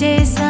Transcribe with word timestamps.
days 0.00 0.49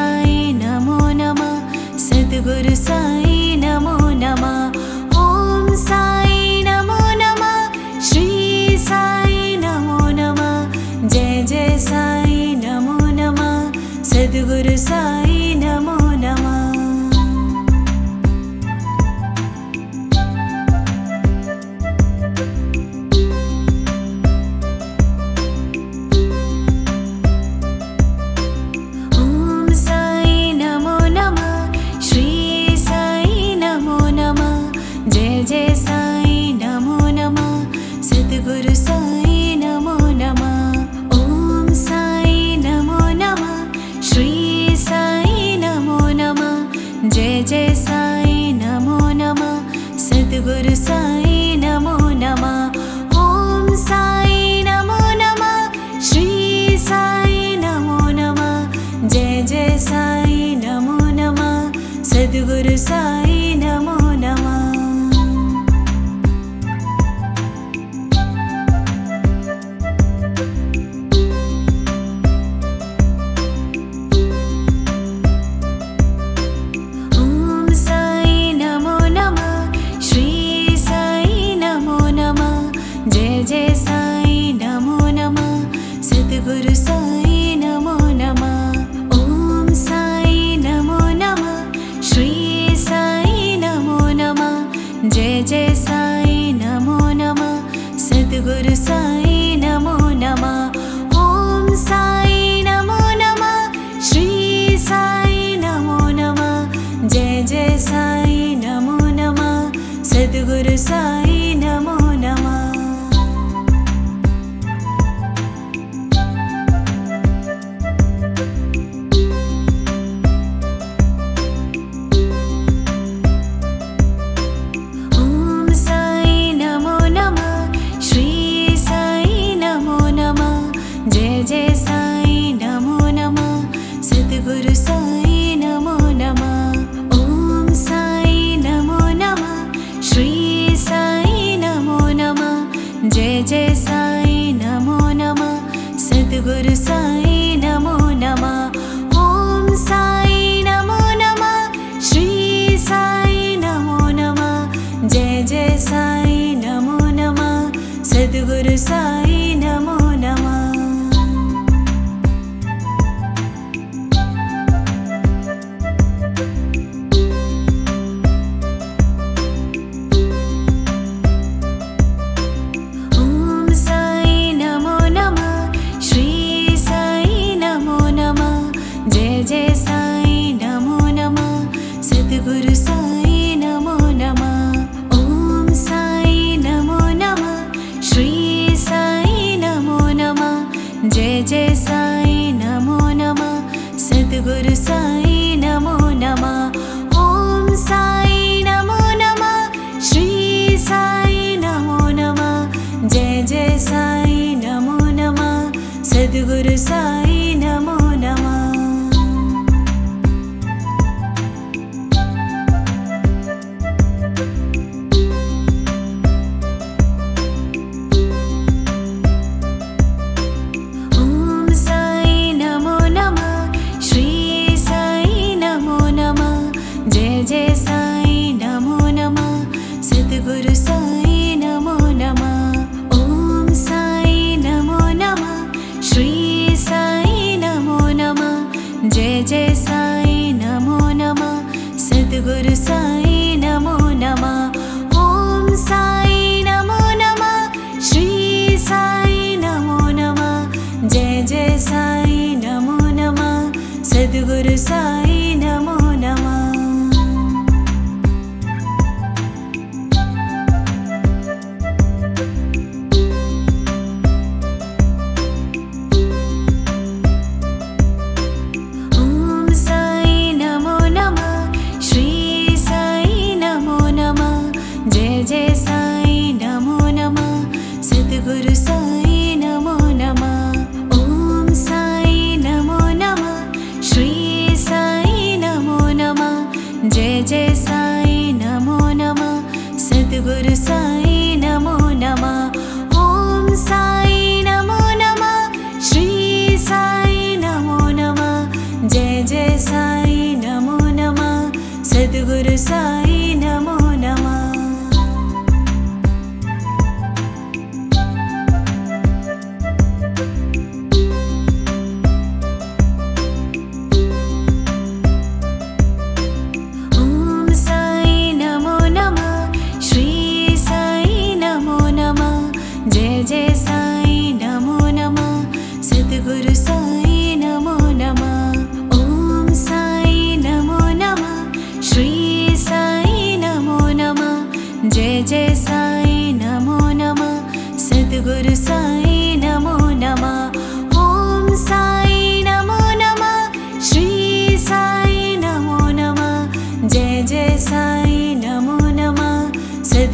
you 86.70 86.76
say 86.76 87.19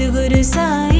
두 0.06 0.12
그릇 0.12 0.44
사이 0.44 0.95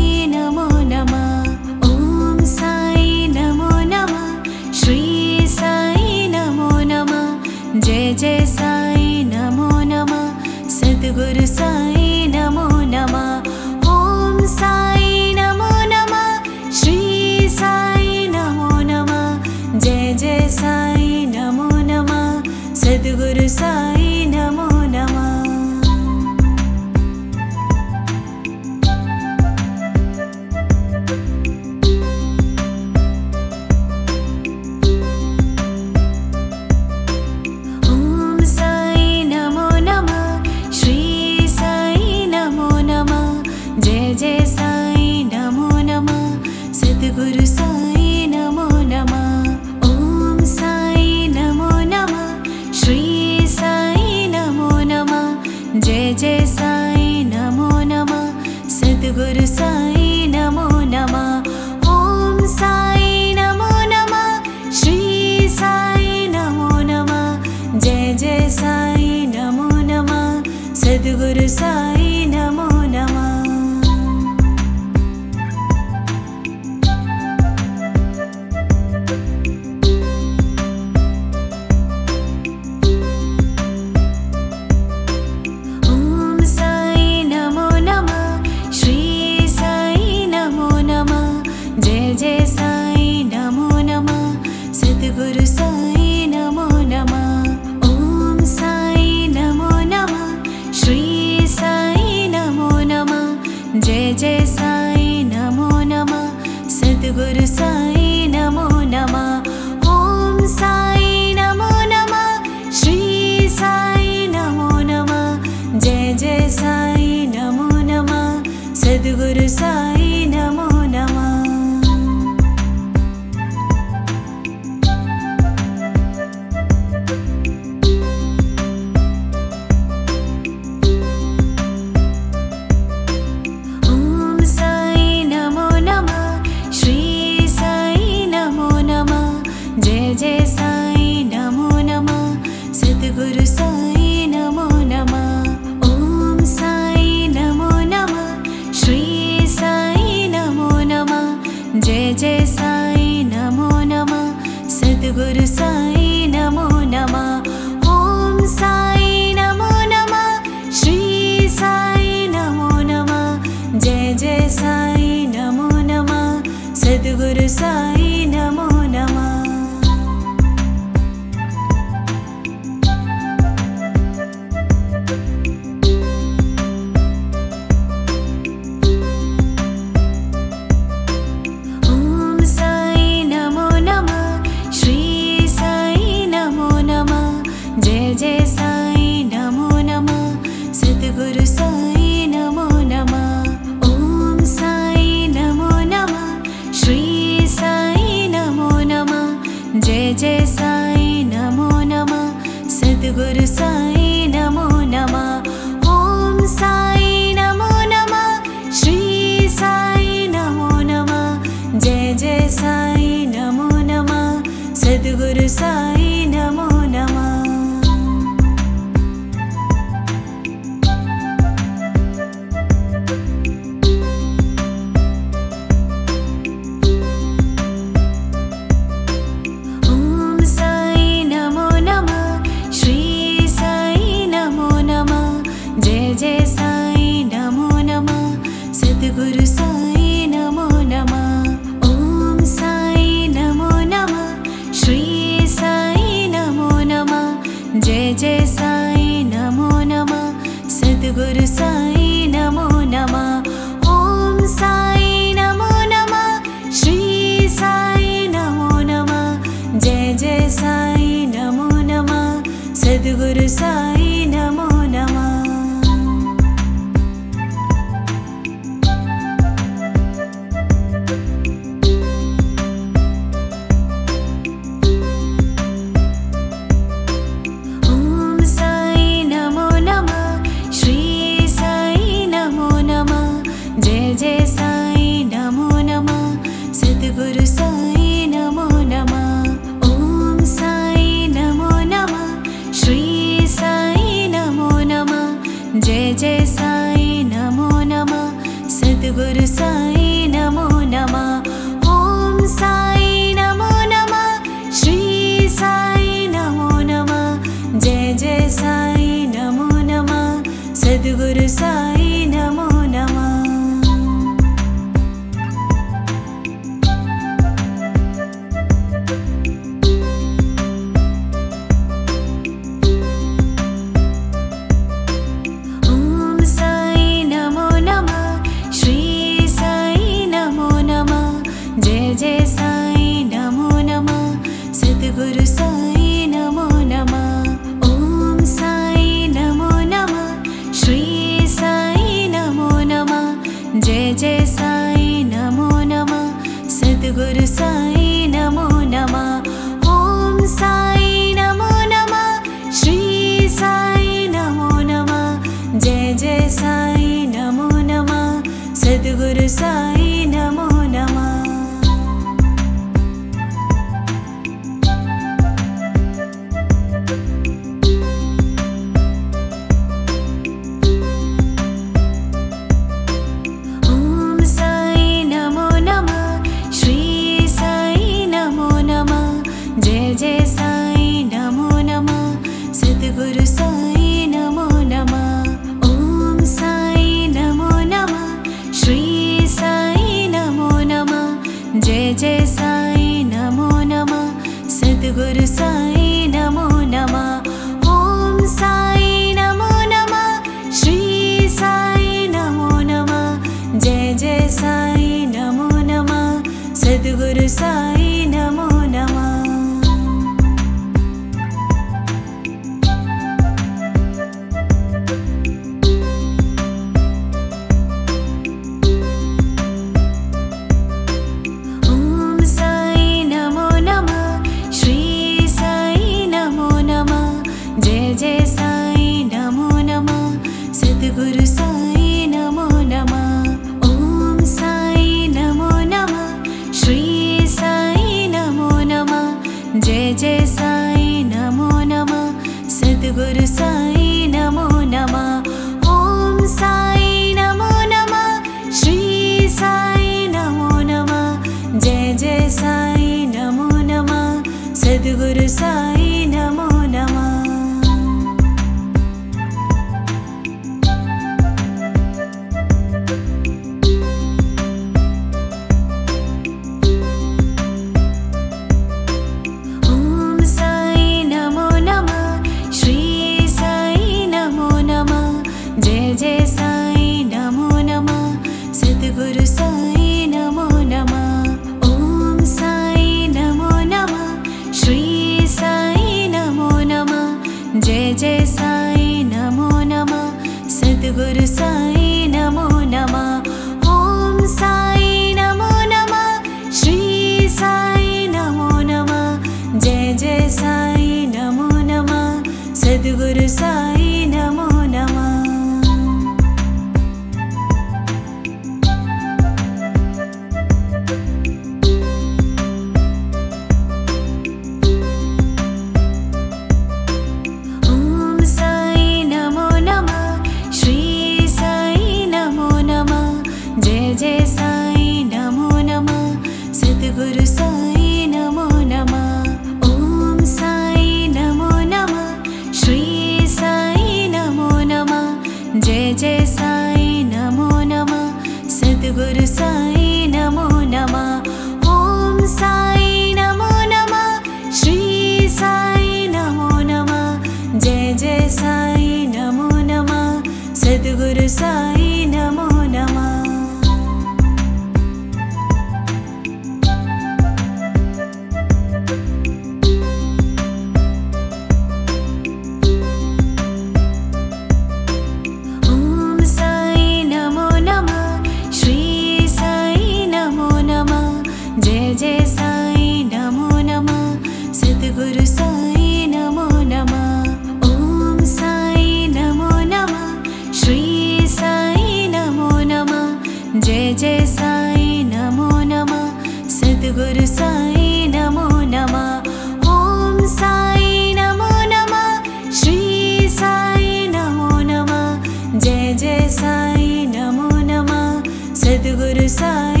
जय 596.21 596.47
साई 596.53 597.25
नमो 597.29 597.69
नमः। 597.89 598.73
सद्गुरु 598.81 599.47
साई 599.53 600.00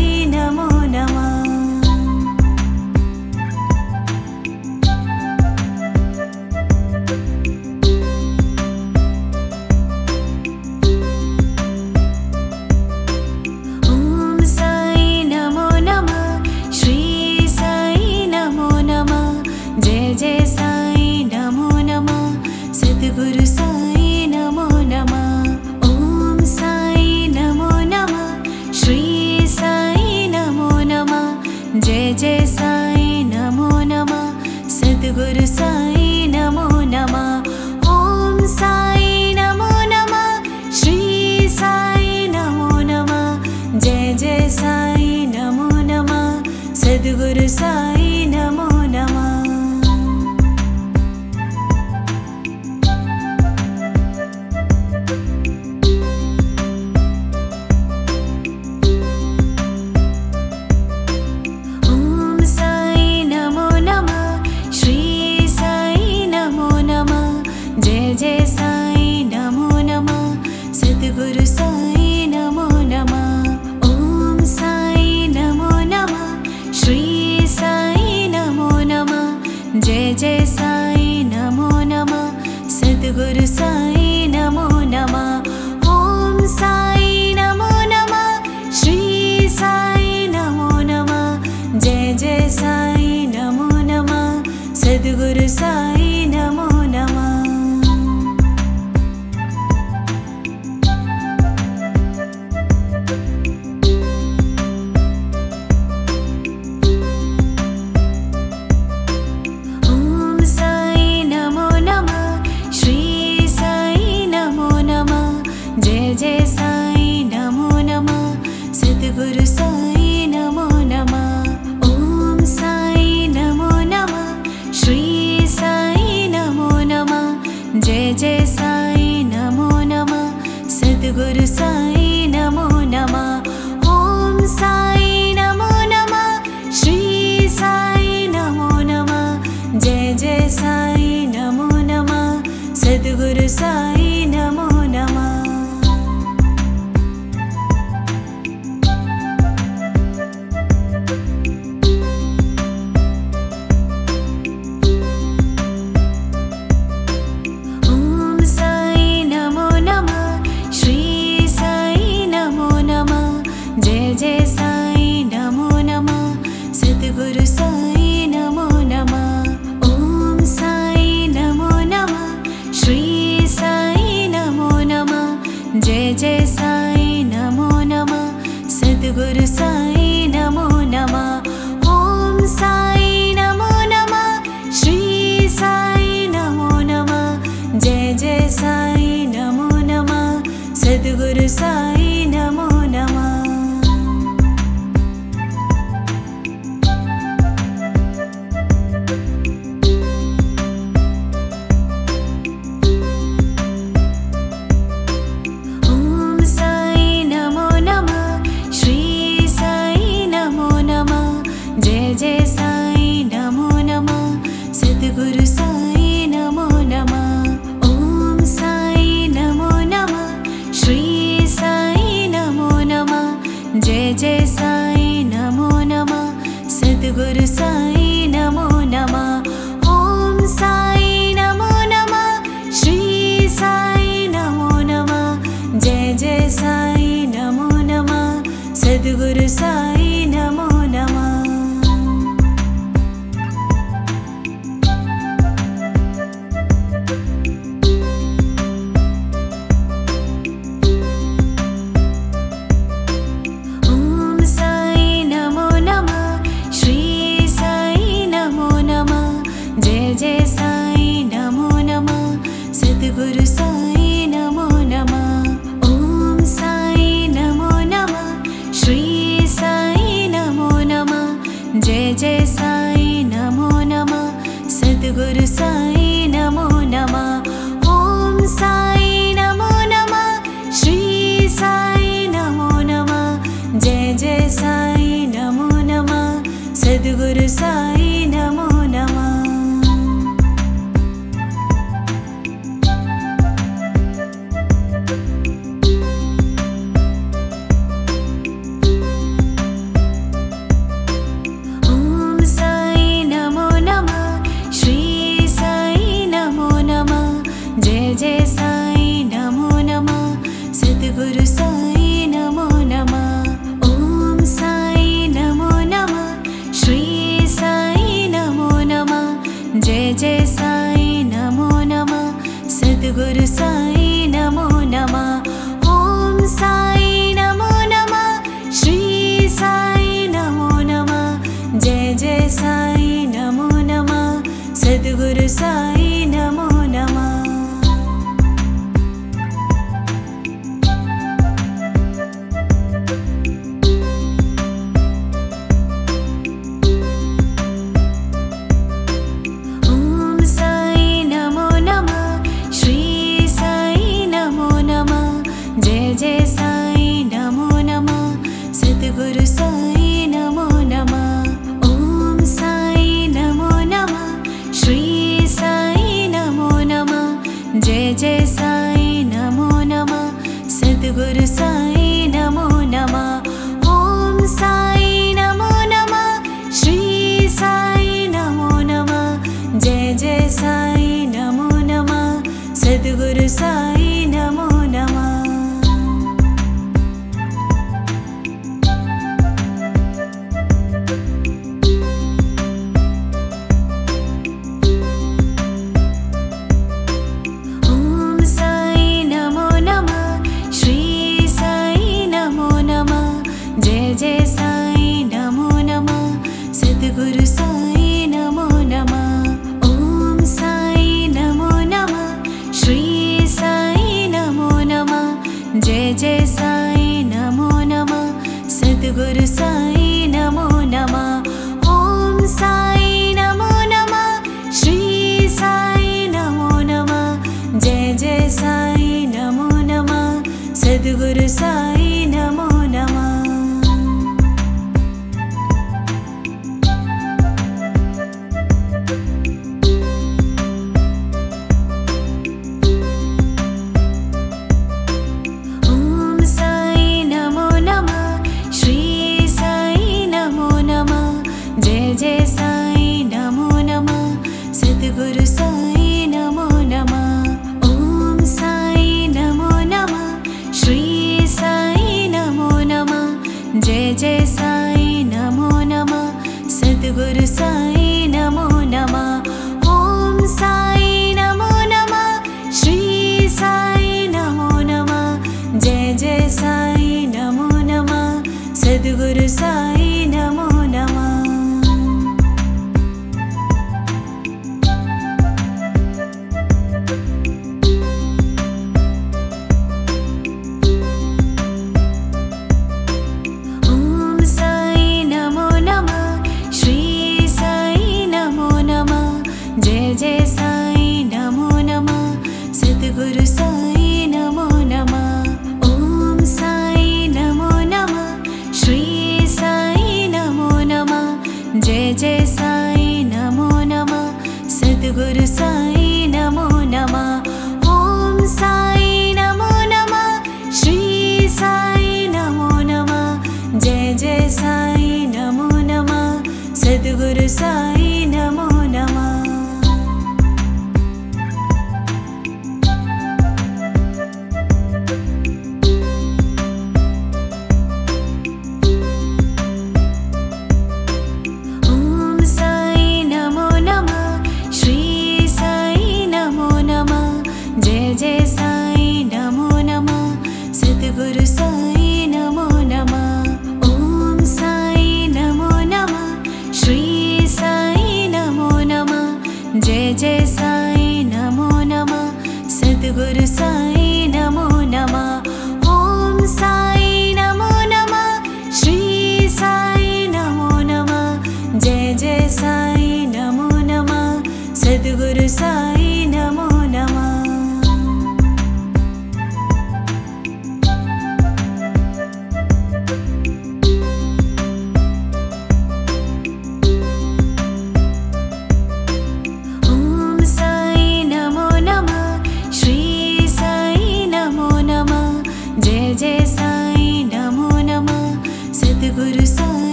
plus 83.41 83.59
un 83.63 83.80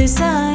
bir 0.00 0.49